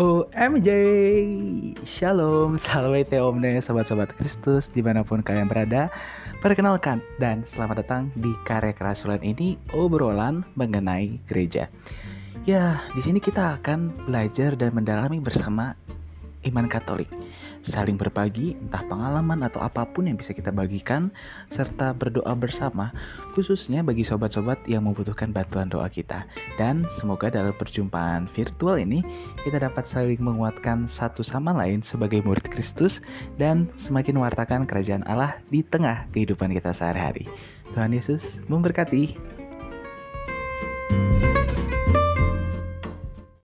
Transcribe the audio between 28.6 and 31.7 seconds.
ini, kita dapat saling menguatkan satu sama